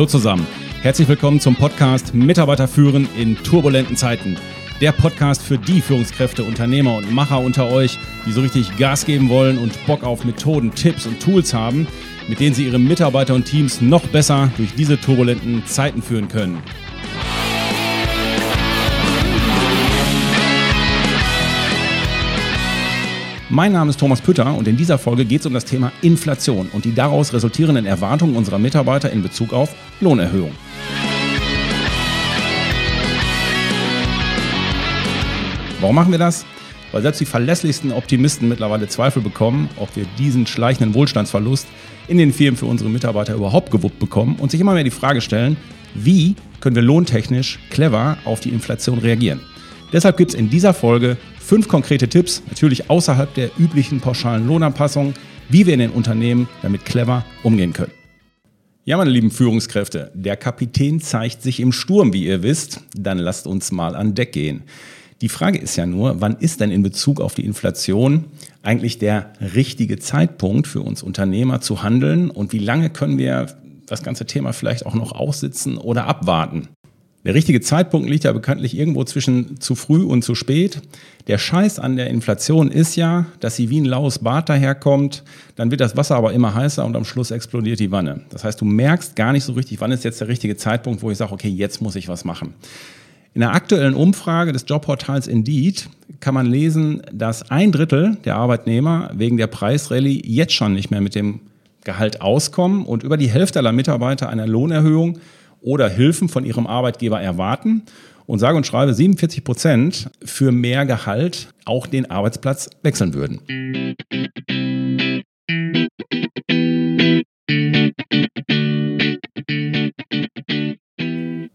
[0.00, 0.46] Hallo zusammen.
[0.80, 4.38] Herzlich willkommen zum Podcast Mitarbeiter führen in turbulenten Zeiten.
[4.80, 9.28] Der Podcast für die Führungskräfte, Unternehmer und Macher unter euch, die so richtig Gas geben
[9.28, 11.86] wollen und Bock auf Methoden, Tipps und Tools haben,
[12.28, 16.62] mit denen sie ihre Mitarbeiter und Teams noch besser durch diese turbulenten Zeiten führen können.
[23.52, 26.68] Mein Name ist Thomas Pütter und in dieser Folge geht es um das Thema Inflation
[26.72, 30.52] und die daraus resultierenden Erwartungen unserer Mitarbeiter in Bezug auf Lohnerhöhung.
[35.80, 36.46] Warum machen wir das?
[36.92, 41.66] Weil selbst die verlässlichsten Optimisten mittlerweile Zweifel bekommen, ob wir diesen schleichenden Wohlstandsverlust
[42.06, 45.20] in den Firmen für unsere Mitarbeiter überhaupt gewuppt bekommen und sich immer mehr die Frage
[45.20, 45.56] stellen,
[45.94, 49.40] wie können wir lohntechnisch clever auf die Inflation reagieren.
[49.92, 51.16] Deshalb gibt es in dieser Folge
[51.50, 55.14] fünf konkrete Tipps, natürlich außerhalb der üblichen pauschalen Lohnanpassung,
[55.48, 57.90] wie wir in den Unternehmen damit clever umgehen können.
[58.84, 62.82] Ja, meine lieben Führungskräfte, der Kapitän zeigt sich im Sturm, wie ihr wisst.
[62.94, 64.62] Dann lasst uns mal an Deck gehen.
[65.22, 68.26] Die Frage ist ja nur, wann ist denn in Bezug auf die Inflation
[68.62, 73.46] eigentlich der richtige Zeitpunkt für uns Unternehmer zu handeln und wie lange können wir
[73.86, 76.68] das ganze Thema vielleicht auch noch aussitzen oder abwarten?
[77.22, 80.80] Der richtige Zeitpunkt liegt ja bekanntlich irgendwo zwischen zu früh und zu spät.
[81.26, 85.22] Der Scheiß an der Inflation ist ja, dass sie wie ein laues Bad daherkommt,
[85.54, 88.22] dann wird das Wasser aber immer heißer und am Schluss explodiert die Wanne.
[88.30, 91.10] Das heißt, du merkst gar nicht so richtig, wann ist jetzt der richtige Zeitpunkt, wo
[91.10, 92.54] ich sage, okay, jetzt muss ich was machen.
[93.34, 95.88] In der aktuellen Umfrage des Jobportals Indeed
[96.20, 101.02] kann man lesen, dass ein Drittel der Arbeitnehmer wegen der Preisrallye jetzt schon nicht mehr
[101.02, 101.40] mit dem
[101.84, 105.18] Gehalt auskommen und über die Hälfte aller Mitarbeiter einer Lohnerhöhung
[105.60, 107.82] oder Hilfen von ihrem Arbeitgeber erwarten
[108.26, 113.40] und sage und schreibe 47 Prozent für mehr Gehalt auch den Arbeitsplatz wechseln würden.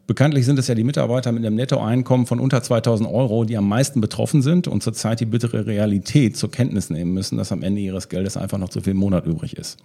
[0.07, 3.67] Bekanntlich sind es ja die Mitarbeiter mit einem Nettoeinkommen von unter 2000 Euro, die am
[3.67, 7.81] meisten betroffen sind und zurzeit die bittere Realität zur Kenntnis nehmen müssen, dass am Ende
[7.81, 9.77] ihres Geldes einfach noch zu viel im Monat übrig ist.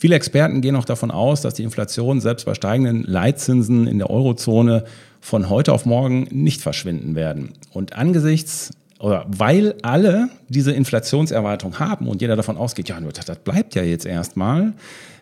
[0.00, 4.08] Viele Experten gehen auch davon aus, dass die Inflation selbst bei steigenden Leitzinsen in der
[4.08, 4.84] Eurozone
[5.20, 7.50] von heute auf morgen nicht verschwinden werden.
[7.74, 13.40] Und angesichts oder weil alle diese Inflationserwartung haben und jeder davon ausgeht, ja, das, das
[13.40, 14.72] bleibt ja jetzt erstmal,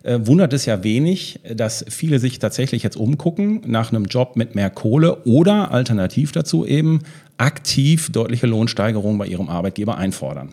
[0.05, 4.55] äh, wundert es ja wenig, dass viele sich tatsächlich jetzt umgucken nach einem Job mit
[4.55, 7.01] mehr Kohle oder alternativ dazu eben
[7.37, 10.51] aktiv deutliche Lohnsteigerungen bei ihrem Arbeitgeber einfordern.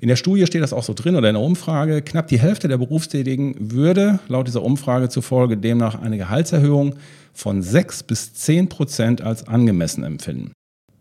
[0.00, 2.00] In der Studie steht das auch so drin oder in der Umfrage.
[2.00, 6.94] Knapp die Hälfte der Berufstätigen würde laut dieser Umfrage zufolge demnach eine Gehaltserhöhung
[7.34, 10.52] von 6 bis 10 Prozent als angemessen empfinden.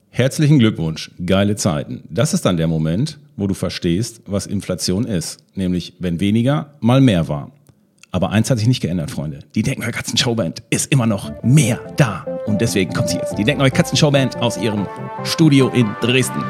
[0.10, 2.04] Herzlichen Glückwunsch, geile Zeiten.
[2.10, 5.38] Das ist dann der Moment, wo du verstehst, was Inflation ist.
[5.56, 7.52] Nämlich, wenn weniger mal mehr war.
[8.12, 9.40] Aber eins hat sich nicht geändert, Freunde.
[9.56, 12.26] Die Denkneue Katzen Showband ist immer noch mehr da.
[12.48, 13.38] Und deswegen kommt sie jetzt.
[13.38, 14.88] Die Denkneue Katzen Showband aus ihrem
[15.24, 16.44] Studio in Dresden.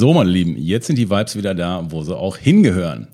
[0.00, 3.08] So, meine Lieben, jetzt sind die Vibes wieder da, wo sie auch hingehören.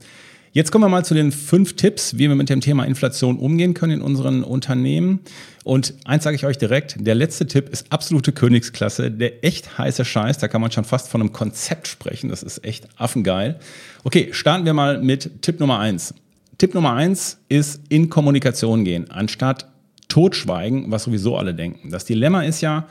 [0.53, 3.75] Jetzt kommen wir mal zu den fünf Tipps, wie wir mit dem Thema Inflation umgehen
[3.75, 5.19] können in unseren Unternehmen.
[5.65, 10.05] Und eins sage ich euch direkt, der letzte Tipp ist absolute Königsklasse, der echt heiße
[10.05, 13.59] Scheiß, da kann man schon fast von einem Konzept sprechen, das ist echt affengeil.
[14.05, 16.15] Okay, starten wir mal mit Tipp Nummer eins.
[16.57, 19.67] Tipp Nummer eins ist in Kommunikation gehen, anstatt
[20.07, 21.91] totschweigen, was sowieso alle denken.
[21.91, 22.87] Das Dilemma ist ja,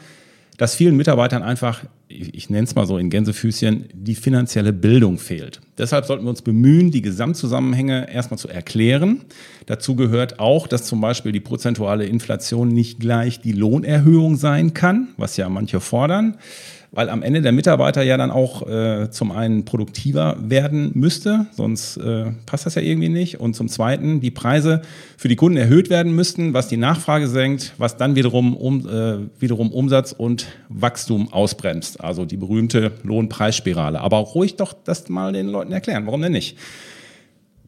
[0.57, 5.17] dass vielen Mitarbeitern einfach, ich, ich nenne es mal so in Gänsefüßchen, die finanzielle Bildung
[5.17, 5.61] fehlt.
[5.77, 9.21] Deshalb sollten wir uns bemühen, die Gesamtzusammenhänge erstmal zu erklären.
[9.65, 15.09] Dazu gehört auch, dass zum Beispiel die prozentuale Inflation nicht gleich die Lohnerhöhung sein kann,
[15.17, 16.37] was ja manche fordern
[16.95, 21.97] weil am Ende der Mitarbeiter ja dann auch äh, zum einen produktiver werden müsste, sonst
[21.97, 23.39] äh, passt das ja irgendwie nicht.
[23.39, 24.81] Und zum Zweiten die Preise
[25.17, 29.17] für die Kunden erhöht werden müssten, was die Nachfrage senkt, was dann wiederum, um, äh,
[29.39, 32.01] wiederum Umsatz und Wachstum ausbremst.
[32.01, 33.99] Also die berühmte Lohnpreisspirale.
[33.99, 36.05] Aber auch ruhig doch das mal den Leuten erklären.
[36.05, 36.57] Warum denn nicht?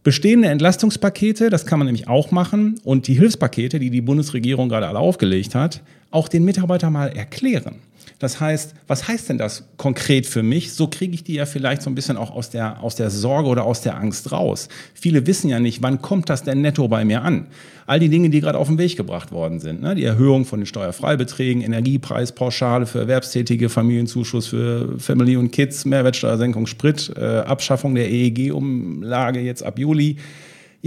[0.03, 4.87] Bestehende Entlastungspakete, das kann man nämlich auch machen, und die Hilfspakete, die die Bundesregierung gerade
[4.87, 5.81] alle aufgelegt hat,
[6.11, 7.81] auch den Mitarbeitern mal erklären.
[8.19, 10.73] Das heißt, was heißt denn das konkret für mich?
[10.73, 13.49] So kriege ich die ja vielleicht so ein bisschen auch aus der, aus der Sorge
[13.49, 14.69] oder aus der Angst raus.
[14.93, 17.47] Viele wissen ja nicht, wann kommt das denn netto bei mir an?
[17.85, 19.81] All die Dinge, die gerade auf den Weg gebracht worden sind.
[19.81, 19.95] Ne?
[19.95, 27.13] Die Erhöhung von den Steuerfreibeträgen, Energiepreispauschale für Erwerbstätige, Familienzuschuss für Family und Kids, Mehrwertsteuersenkung, Sprit,
[27.15, 30.17] äh, Abschaffung der EEG-Umlage jetzt ab Juli.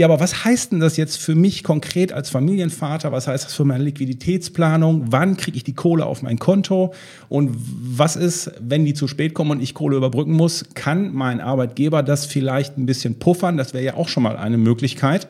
[0.01, 3.13] Ja, aber was heißt denn das jetzt für mich konkret als Familienvater?
[3.13, 5.13] Was heißt das für meine Liquiditätsplanung?
[5.13, 6.95] Wann kriege ich die Kohle auf mein Konto?
[7.29, 10.65] Und was ist, wenn die zu spät kommen und ich Kohle überbrücken muss?
[10.73, 13.59] Kann mein Arbeitgeber das vielleicht ein bisschen puffern?
[13.59, 15.29] Das wäre ja auch schon mal eine Möglichkeit,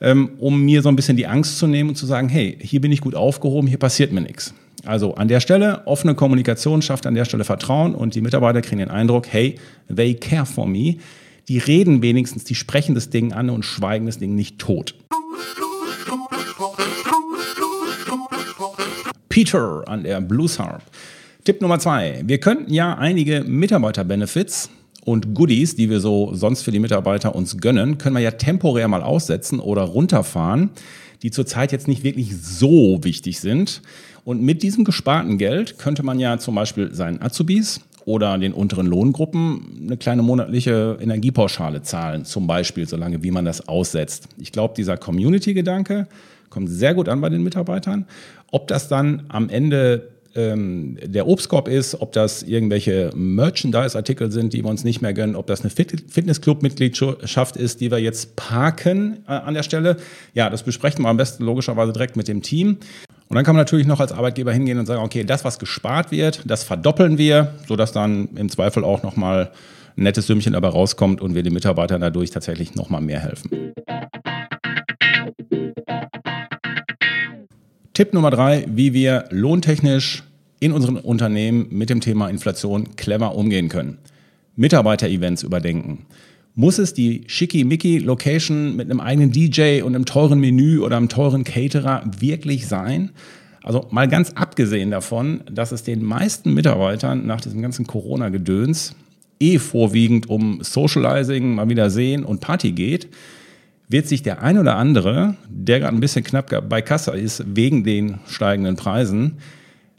[0.00, 2.80] ähm, um mir so ein bisschen die Angst zu nehmen und zu sagen, hey, hier
[2.80, 4.52] bin ich gut aufgehoben, hier passiert mir nichts.
[4.84, 8.80] Also an der Stelle, offene Kommunikation schafft an der Stelle Vertrauen und die Mitarbeiter kriegen
[8.80, 9.54] den Eindruck, hey,
[9.88, 10.96] they care for me
[11.48, 14.94] die reden wenigstens, die sprechen das Ding an und schweigen das Ding nicht tot.
[19.28, 20.82] Peter an der Blues Harp.
[21.44, 22.22] Tipp Nummer zwei.
[22.26, 24.70] Wir könnten ja einige Mitarbeiter-Benefits
[25.04, 28.88] und Goodies, die wir so sonst für die Mitarbeiter uns gönnen, können wir ja temporär
[28.88, 30.70] mal aussetzen oder runterfahren,
[31.22, 33.82] die zurzeit jetzt nicht wirklich so wichtig sind.
[34.24, 38.86] Und mit diesem gesparten Geld könnte man ja zum Beispiel seinen Azubis oder den unteren
[38.86, 44.28] Lohngruppen eine kleine monatliche Energiepauschale zahlen, zum Beispiel, solange wie man das aussetzt.
[44.38, 46.06] Ich glaube, dieser Community-Gedanke
[46.48, 48.06] kommt sehr gut an bei den Mitarbeitern.
[48.50, 54.62] Ob das dann am Ende ähm, der Obstkorb ist, ob das irgendwelche Merchandise-Artikel sind, die
[54.62, 59.32] wir uns nicht mehr gönnen, ob das eine Fitnessclub-Mitgliedschaft ist, die wir jetzt parken äh,
[59.32, 59.96] an der Stelle.
[60.34, 62.78] Ja, das besprechen wir am besten logischerweise direkt mit dem Team.
[63.30, 66.10] Und dann kann man natürlich noch als Arbeitgeber hingehen und sagen, okay, das, was gespart
[66.10, 69.52] wird, das verdoppeln wir, sodass dann im Zweifel auch nochmal
[69.96, 73.72] ein nettes Sümmchen dabei rauskommt und wir den Mitarbeitern dadurch tatsächlich nochmal mehr helfen.
[77.92, 80.24] Tipp Nummer drei, wie wir lohntechnisch
[80.58, 83.98] in unseren Unternehmen mit dem Thema Inflation clever umgehen können.
[84.56, 86.04] Mitarbeiter-Events überdenken.
[86.60, 91.42] Muss es die schickimicki-Location mit einem eigenen DJ und einem teuren Menü oder einem teuren
[91.42, 93.12] Caterer wirklich sein?
[93.62, 98.94] Also mal ganz abgesehen davon, dass es den meisten Mitarbeitern nach diesem ganzen Corona-Gedöns
[99.40, 103.08] eh vorwiegend um Socializing, mal wieder sehen und Party geht,
[103.88, 107.84] wird sich der ein oder andere, der gerade ein bisschen knapp bei Kasse ist, wegen
[107.84, 109.38] den steigenden Preisen,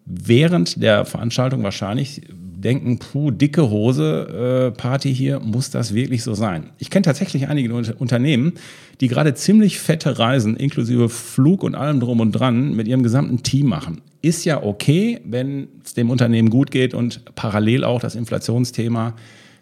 [0.05, 2.21] während der Veranstaltung wahrscheinlich
[2.61, 6.69] denken, puh, dicke Hose, äh, Party hier, muss das wirklich so sein?
[6.77, 8.53] Ich kenne tatsächlich einige Unternehmen,
[9.01, 13.43] die gerade ziemlich fette Reisen, inklusive Flug und allem drum und dran, mit ihrem gesamten
[13.43, 14.01] Team machen.
[14.21, 19.15] Ist ja okay, wenn es dem Unternehmen gut geht und parallel auch das Inflationsthema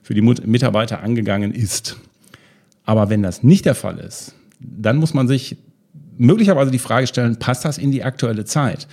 [0.04, 1.98] für die Mitarbeiter angegangen ist.
[2.86, 5.58] Aber wenn das nicht der Fall ist, dann muss man sich
[6.18, 8.88] möglicherweise die Frage stellen, passt das in die aktuelle Zeit?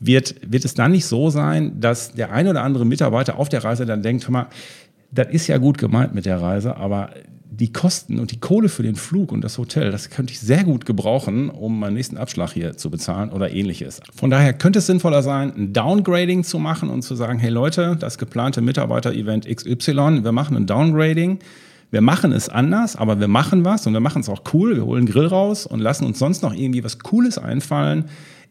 [0.00, 3.64] Wird, wird es dann nicht so sein, dass der ein oder andere Mitarbeiter auf der
[3.64, 4.46] Reise dann denkt, hör mal,
[5.10, 7.10] das ist ja gut gemeint mit der Reise, aber
[7.50, 10.62] die Kosten und die Kohle für den Flug und das Hotel, das könnte ich sehr
[10.62, 14.00] gut gebrauchen, um meinen nächsten Abschlag hier zu bezahlen oder ähnliches.
[14.14, 17.96] Von daher könnte es sinnvoller sein, ein Downgrading zu machen und zu sagen, hey Leute,
[17.98, 21.38] das geplante Mitarbeiter-Event XY, wir machen ein Downgrading.
[21.90, 24.76] Wir machen es anders, aber wir machen was und wir machen es auch cool.
[24.76, 28.04] Wir holen Grill raus und lassen uns sonst noch irgendwie was Cooles einfallen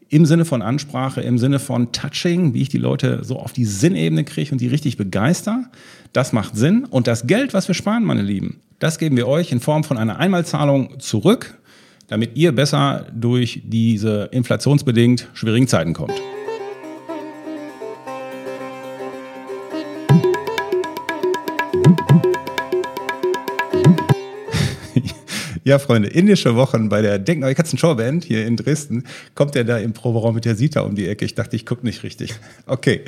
[0.08, 3.64] im Sinne von Ansprache, im Sinne von Touching, wie ich die Leute so auf die
[3.64, 5.64] Sinnebene kriege und die richtig begeister.
[6.12, 6.86] Das macht Sinn.
[6.86, 9.98] Und das Geld, was wir sparen, meine Lieben, das geben wir euch in Form von
[9.98, 11.58] einer Einmalzahlung zurück,
[12.06, 16.14] damit ihr besser durch diese inflationsbedingt schwierigen Zeiten kommt.
[25.68, 29.04] Ja, Freunde, indische Wochen bei der Denk Neue Katzen Showband hier in Dresden.
[29.34, 31.26] Kommt der da im Proberaum mit der Sita um die Ecke?
[31.26, 32.34] Ich dachte, ich gucke nicht richtig.
[32.66, 33.02] Okay.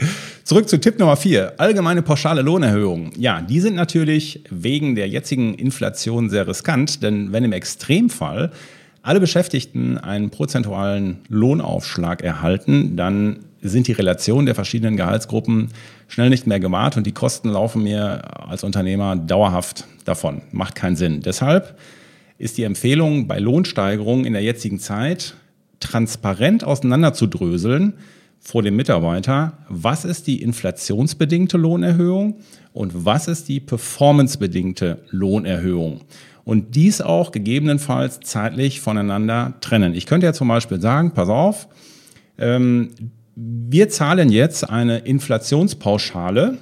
[0.45, 1.55] Zurück zu Tipp Nummer vier.
[1.57, 3.13] Allgemeine pauschale Lohnerhöhungen.
[3.17, 8.53] Ja, die sind natürlich wegen der jetzigen Inflation sehr riskant, denn wenn im Extremfall
[9.01, 15.69] alle Beschäftigten einen prozentualen Lohnaufschlag erhalten, dann sind die Relationen der verschiedenen Gehaltsgruppen
[16.09, 20.43] schnell nicht mehr gewahrt und die Kosten laufen mir als Unternehmer dauerhaft davon.
[20.53, 21.23] Macht keinen Sinn.
[21.23, 21.75] Deshalb
[22.41, 25.35] ist die Empfehlung bei Lohnsteigerungen in der jetzigen Zeit
[25.79, 27.95] transparent auseinanderzudröseln
[28.39, 32.37] vor dem Mitarbeiter, was ist die inflationsbedingte Lohnerhöhung
[32.73, 36.01] und was ist die performancebedingte Lohnerhöhung.
[36.45, 39.95] Und dies auch gegebenenfalls zeitlich voneinander trennen.
[39.95, 41.69] Ich könnte ja zum Beispiel sagen, pass auf,
[42.39, 42.89] ähm,
[43.37, 46.57] wir zahlen jetzt eine Inflationspauschale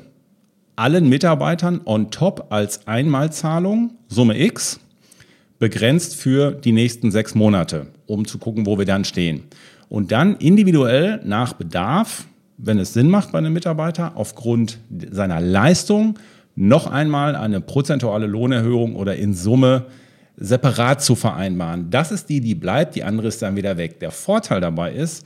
[0.75, 4.81] allen Mitarbeitern on top als Einmalzahlung, Summe X
[5.59, 9.45] begrenzt für die nächsten sechs Monate, um zu gucken, wo wir dann stehen.
[9.89, 12.27] Und dann individuell nach Bedarf
[12.59, 14.79] wenn es Sinn macht bei einem Mitarbeiter, aufgrund
[15.11, 16.19] seiner Leistung
[16.57, 19.87] noch einmal eine prozentuale Lohnerhöhung oder in Summe
[20.37, 21.91] separat zu vereinbaren.
[21.91, 24.01] Das ist die, die bleibt, die andere ist dann wieder weg.
[24.01, 25.25] Der Vorteil dabei ist,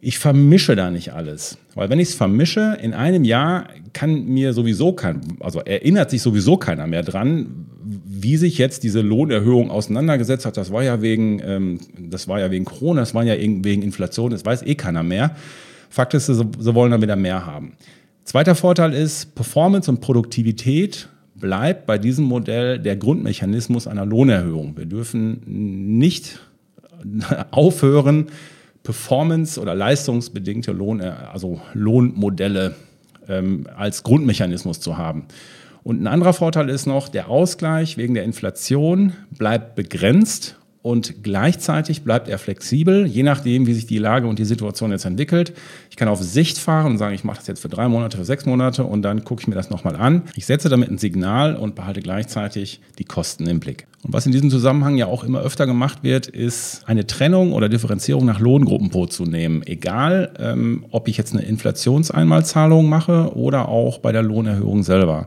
[0.00, 1.58] ich vermische da nicht alles.
[1.74, 6.22] Weil wenn ich es vermische, in einem Jahr kann mir sowieso kein, also erinnert sich
[6.22, 7.66] sowieso keiner mehr dran,
[8.04, 10.56] wie sich jetzt diese Lohnerhöhung auseinandergesetzt hat.
[10.56, 14.30] Das war ja wegen, ähm, das war ja wegen Corona, das war ja wegen Inflation,
[14.30, 15.36] das weiß eh keiner mehr.
[15.88, 17.72] Fakt ist, sie, sie wollen dann wieder mehr haben.
[18.24, 24.76] Zweiter Vorteil ist, Performance und Produktivität bleibt bei diesem Modell der Grundmechanismus einer Lohnerhöhung.
[24.76, 25.42] Wir dürfen
[25.98, 26.40] nicht
[27.50, 28.26] aufhören,
[28.86, 32.76] Performance- oder leistungsbedingte Lohn, also Lohnmodelle
[33.28, 35.24] ähm, als Grundmechanismus zu haben.
[35.82, 40.55] Und ein anderer Vorteil ist noch, der Ausgleich wegen der Inflation bleibt begrenzt
[40.86, 45.04] und gleichzeitig bleibt er flexibel, je nachdem, wie sich die Lage und die Situation jetzt
[45.04, 45.52] entwickelt.
[45.90, 48.24] Ich kann auf Sicht fahren und sagen, ich mache das jetzt für drei Monate, für
[48.24, 50.22] sechs Monate und dann gucke ich mir das nochmal an.
[50.36, 53.88] Ich setze damit ein Signal und behalte gleichzeitig die Kosten im Blick.
[54.04, 57.68] Und was in diesem Zusammenhang ja auch immer öfter gemacht wird, ist eine Trennung oder
[57.68, 59.66] Differenzierung nach Lohngruppen vorzunehmen.
[59.66, 65.26] Egal, ähm, ob ich jetzt eine Inflationseinmalzahlung mache oder auch bei der Lohnerhöhung selber.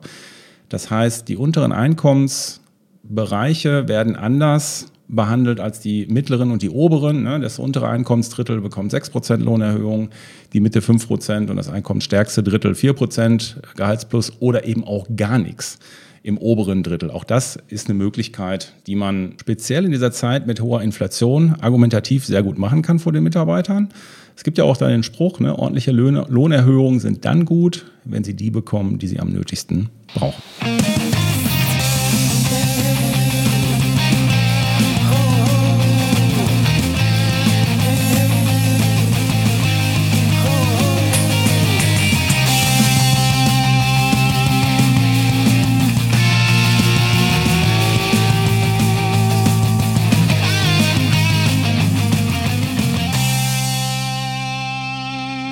[0.69, 7.23] Das heißt, die unteren Einkommensbereiche werden anders behandelt als die mittleren und die oberen.
[7.23, 7.39] Ne?
[7.39, 10.09] Das untere Einkommensdrittel bekommt 6% Lohnerhöhung,
[10.53, 15.79] die Mitte 5% und das einkommensstärkste Drittel 4% Gehaltsplus oder eben auch gar nichts
[16.21, 17.11] im oberen Drittel.
[17.11, 22.25] Auch das ist eine Möglichkeit, die man speziell in dieser Zeit mit hoher Inflation argumentativ
[22.25, 23.89] sehr gut machen kann vor den Mitarbeitern.
[24.35, 28.23] Es gibt ja auch da den Spruch, ne, ordentliche Löhne, Lohnerhöhungen sind dann gut, wenn
[28.23, 30.41] sie die bekommen, die sie am nötigsten brauchen.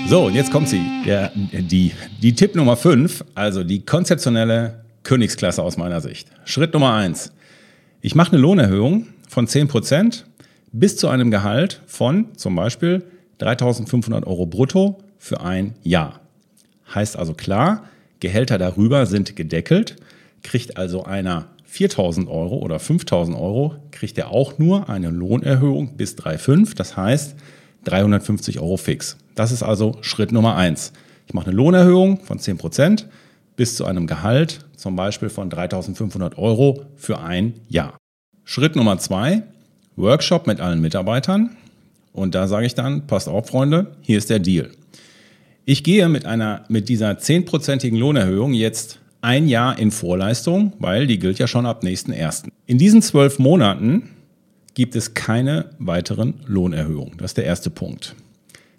[0.09, 0.81] So, und jetzt kommt sie.
[1.05, 6.29] Der, die, die Tipp Nummer 5, also die konzeptionelle Königsklasse aus meiner Sicht.
[6.45, 7.33] Schritt Nummer 1.
[7.99, 10.23] Ich mache eine Lohnerhöhung von 10%
[10.71, 13.03] bis zu einem Gehalt von zum Beispiel
[13.41, 16.21] 3.500 Euro brutto für ein Jahr.
[16.95, 17.83] Heißt also klar,
[18.21, 19.97] Gehälter darüber sind gedeckelt,
[20.41, 26.15] kriegt also einer 4.000 Euro oder 5.000 Euro, kriegt er auch nur eine Lohnerhöhung bis
[26.15, 26.77] 3,5.
[26.77, 27.35] Das heißt,
[27.83, 29.17] 350 Euro fix.
[29.37, 30.93] Das ist also Schritt Nummer eins.
[31.27, 33.07] Ich mache eine Lohnerhöhung von 10 Prozent
[33.55, 37.97] bis zu einem Gehalt zum Beispiel von 3.500 Euro für ein Jahr.
[38.45, 39.43] Schritt Nummer zwei,
[39.95, 41.55] Workshop mit allen Mitarbeitern.
[42.13, 44.71] Und da sage ich dann, passt auf, Freunde, hier ist der Deal.
[45.65, 51.19] Ich gehe mit, einer, mit dieser 10%igen Lohnerhöhung jetzt ein Jahr in Vorleistung, weil die
[51.19, 52.51] gilt ja schon ab nächsten ersten.
[52.65, 54.09] In diesen zwölf Monaten
[54.73, 57.17] gibt es keine weiteren Lohnerhöhungen.
[57.17, 58.15] Das ist der erste Punkt.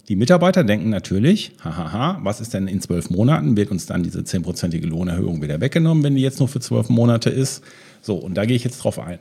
[0.08, 3.58] Die Mitarbeiter denken natürlich, hahaha, was ist denn in zwölf Monaten?
[3.58, 7.28] Wird uns dann diese zehnprozentige Lohnerhöhung wieder weggenommen, wenn die jetzt nur für zwölf Monate
[7.28, 7.62] ist?
[8.00, 9.18] So, und da gehe ich jetzt drauf ein.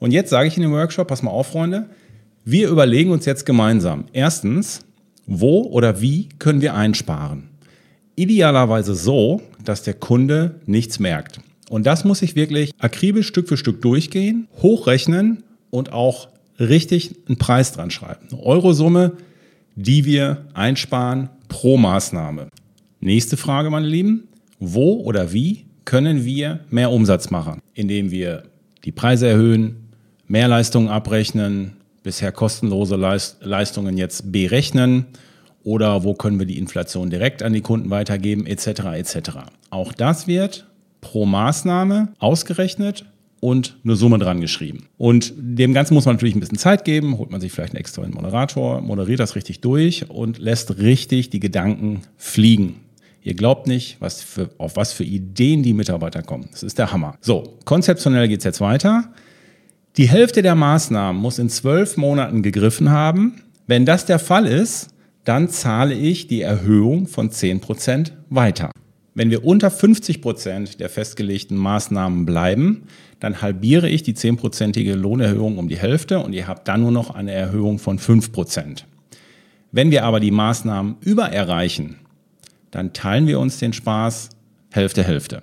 [0.00, 1.88] Und jetzt sage ich in dem Workshop, pass mal auf, Freunde,
[2.44, 4.06] wir überlegen uns jetzt gemeinsam.
[4.12, 4.80] Erstens,
[5.24, 7.50] wo oder wie können wir einsparen?
[8.16, 11.38] Idealerweise so, dass der Kunde nichts merkt.
[11.70, 17.38] Und das muss ich wirklich akribisch Stück für Stück durchgehen, hochrechnen und auch richtig einen
[17.38, 18.26] Preis dran schreiben.
[18.32, 19.12] Eine Eurosumme,
[19.76, 22.48] die wir einsparen pro Maßnahme.
[23.00, 24.28] Nächste Frage, meine Lieben.
[24.58, 27.60] Wo oder wie können wir mehr Umsatz machen?
[27.74, 28.44] Indem wir
[28.84, 29.88] die Preise erhöhen,
[30.26, 35.06] mehr Leistungen abrechnen, bisher kostenlose Leistungen jetzt berechnen
[35.64, 38.66] oder wo können wir die Inflation direkt an die Kunden weitergeben, etc.
[38.94, 39.18] etc.
[39.70, 40.66] Auch das wird
[41.00, 43.04] pro Maßnahme ausgerechnet
[43.44, 44.86] und eine Summe dran geschrieben.
[44.96, 47.80] Und dem Ganzen muss man natürlich ein bisschen Zeit geben, holt man sich vielleicht einen
[47.80, 52.76] extra Moderator, moderiert das richtig durch und lässt richtig die Gedanken fliegen.
[53.20, 56.48] Ihr glaubt nicht, was für, auf was für Ideen die Mitarbeiter kommen.
[56.52, 57.18] Das ist der Hammer.
[57.20, 59.12] So, konzeptionell geht es jetzt weiter.
[59.98, 63.42] Die Hälfte der Maßnahmen muss in zwölf Monaten gegriffen haben.
[63.66, 64.88] Wenn das der Fall ist,
[65.24, 68.70] dann zahle ich die Erhöhung von 10% weiter.
[69.16, 72.82] Wenn wir unter 50 Prozent der festgelegten Maßnahmen bleiben,
[73.24, 77.08] dann halbiere ich die 10-prozentige Lohnerhöhung um die Hälfte und ihr habt dann nur noch
[77.14, 78.86] eine Erhöhung von 5 Prozent.
[79.72, 81.96] Wenn wir aber die Maßnahmen übererreichen,
[82.70, 84.28] dann teilen wir uns den Spaß
[84.70, 85.40] Hälfte, Hälfte.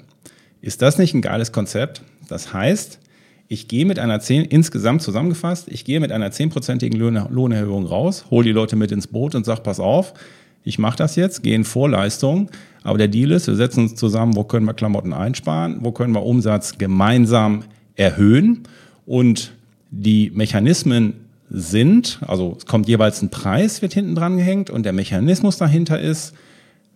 [0.62, 2.04] Ist das nicht ein geiles Konzept?
[2.28, 3.00] Das heißt,
[3.48, 8.46] ich gehe mit einer 10, insgesamt zusammengefasst, ich gehe mit einer 10-prozentigen Lohnerhöhung raus, hole
[8.46, 10.14] die Leute mit ins Boot und sage, pass auf,
[10.64, 12.50] ich mache das jetzt, gehe in Vorleistung,
[12.84, 16.14] aber der Deal ist, wir setzen uns zusammen, wo können wir Klamotten einsparen, wo können
[16.14, 17.64] wir Umsatz gemeinsam
[17.96, 18.64] erhöhen
[19.06, 19.52] und
[19.90, 21.14] die Mechanismen
[21.50, 26.00] sind, also es kommt jeweils ein Preis, wird hinten dran gehängt und der Mechanismus dahinter
[26.00, 26.34] ist,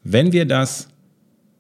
[0.03, 0.88] wenn wir das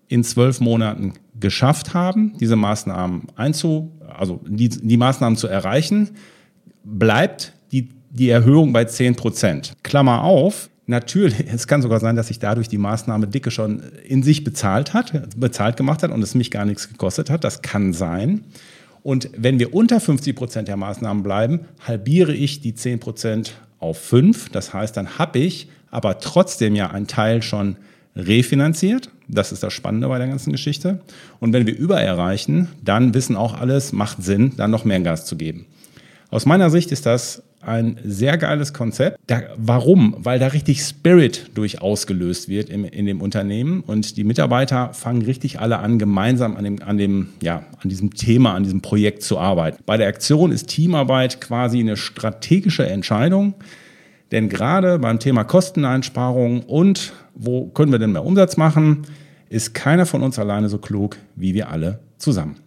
[0.07, 6.11] in zwölf Monaten geschafft haben, diese Maßnahmen einzu, also die, die Maßnahmen zu erreichen,
[6.83, 9.73] bleibt die, die Erhöhung bei 10 Prozent.
[9.83, 14.23] Klammer auf, natürlich, es kann sogar sein, dass sich dadurch die Maßnahme dicke schon in
[14.23, 17.43] sich bezahlt hat, bezahlt gemacht hat und es mich gar nichts gekostet hat.
[17.43, 18.41] Das kann sein.
[19.03, 23.99] Und wenn wir unter 50 Prozent der Maßnahmen bleiben, halbiere ich die 10 Prozent auf
[23.99, 24.49] 5.
[24.49, 27.77] Das heißt, dann habe ich aber trotzdem ja einen Teil schon
[28.15, 29.09] refinanziert.
[29.27, 31.01] Das ist das Spannende bei der ganzen Geschichte.
[31.39, 35.25] Und wenn wir über erreichen, dann wissen auch alles, macht Sinn, dann noch mehr Gas
[35.25, 35.65] zu geben.
[36.29, 39.17] Aus meiner Sicht ist das ein sehr geiles Konzept.
[39.27, 40.15] Da, warum?
[40.19, 45.21] Weil da richtig Spirit durch ausgelöst wird im, in dem Unternehmen und die Mitarbeiter fangen
[45.21, 49.23] richtig alle an, gemeinsam an dem, an dem, ja, an diesem Thema, an diesem Projekt
[49.23, 49.77] zu arbeiten.
[49.85, 53.55] Bei der Aktion ist Teamarbeit quasi eine strategische Entscheidung.
[54.31, 59.03] Denn gerade beim Thema Kosteneinsparung und wo können wir denn mehr Umsatz machen,
[59.49, 62.57] ist keiner von uns alleine so klug wie wir alle zusammen.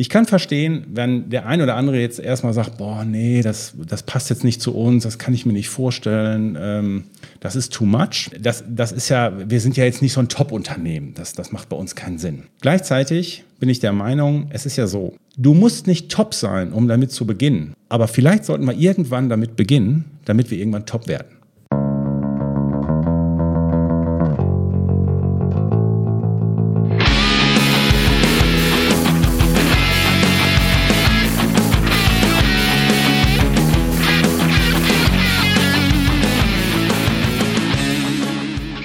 [0.00, 4.02] Ich kann verstehen, wenn der ein oder andere jetzt erstmal sagt, boah, nee, das, das
[4.02, 7.04] passt jetzt nicht zu uns, das kann ich mir nicht vorstellen, ähm,
[7.38, 8.30] das ist too much.
[8.40, 11.68] Das, das ist ja, wir sind ja jetzt nicht so ein Top-Unternehmen, das, das macht
[11.68, 12.44] bei uns keinen Sinn.
[12.62, 16.88] Gleichzeitig bin ich der Meinung, es ist ja so, du musst nicht top sein, um
[16.88, 17.74] damit zu beginnen.
[17.90, 21.39] Aber vielleicht sollten wir irgendwann damit beginnen, damit wir irgendwann top werden.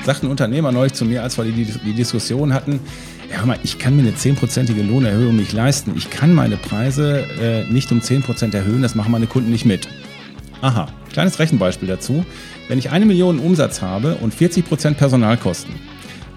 [0.06, 2.80] Sagt ein Unternehmer neulich zu mir, als wir die, die Diskussion hatten,
[3.32, 5.94] ja, mal, ich kann mir eine zehnprozentige Lohnerhöhung nicht leisten.
[5.98, 9.88] Ich kann meine Preise äh, nicht um 10% erhöhen, das machen meine Kunden nicht mit.
[10.62, 12.24] Aha, kleines Rechenbeispiel dazu.
[12.68, 15.74] Wenn ich eine Million Umsatz habe und 40% Personalkosten,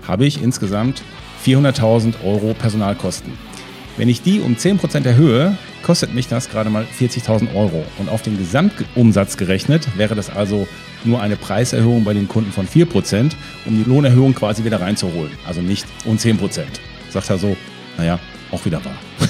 [0.07, 1.02] habe ich insgesamt
[1.44, 3.35] 400.000 Euro Personalkosten.
[3.98, 7.84] Wenn ich die um 10% erhöhe, kostet mich das gerade mal 40.000 Euro.
[7.98, 10.66] Und auf den Gesamtumsatz gerechnet wäre das also
[11.04, 13.32] nur eine Preiserhöhung bei den Kunden von 4%,
[13.66, 15.32] um die Lohnerhöhung quasi wieder reinzuholen.
[15.46, 16.62] Also nicht um 10%.
[17.10, 17.56] Sagt er so,
[17.96, 18.18] naja,
[18.50, 19.27] auch wieder wahr.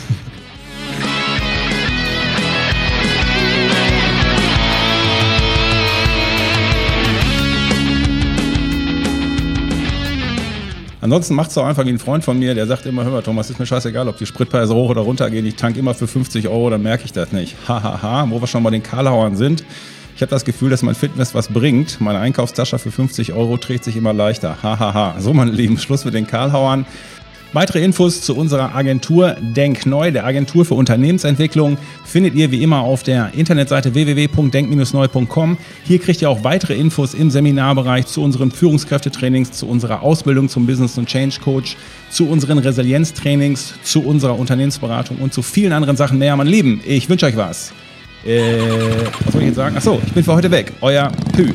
[11.08, 13.22] Ansonsten macht es doch einfach wie ein Freund von mir, der sagt immer, hör mal,
[13.22, 16.06] Thomas, ist mir scheißegal, ob die Spritpreise hoch oder runter gehen, ich tank immer für
[16.06, 17.56] 50 Euro, dann merke ich das nicht.
[17.66, 18.26] Hahaha, ha, ha.
[18.28, 19.64] wo wir schon bei den Karlauern sind.
[20.16, 21.98] Ich habe das Gefühl, dass mein Fitness was bringt.
[22.02, 24.58] Meine Einkaufstasche für 50 Euro trägt sich immer leichter.
[24.62, 24.92] Hahaha.
[24.92, 26.84] Ha, so, meine Lieben, Schluss mit den Karlhauern.
[27.54, 32.80] Weitere Infos zu unserer Agentur Denk Neu, der Agentur für Unternehmensentwicklung, findet ihr wie immer
[32.80, 35.56] auf der Internetseite www.denk-neu.com.
[35.84, 40.66] Hier kriegt ihr auch weitere Infos im Seminarbereich zu unseren Führungskräftetrainings, zu unserer Ausbildung zum
[40.66, 41.76] Business- und Change Coach,
[42.10, 46.36] zu unseren Resilienztrainings, zu unserer Unternehmensberatung und zu vielen anderen Sachen mehr.
[46.36, 47.72] Mein Lieben, ich wünsche euch was.
[48.26, 48.58] Äh,
[49.24, 49.74] was soll ich jetzt sagen?
[49.74, 50.72] Achso, ich bin für heute weg.
[50.82, 51.50] Euer Pü.